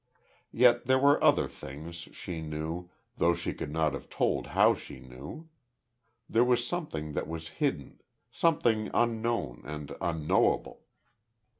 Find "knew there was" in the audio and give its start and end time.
4.99-6.65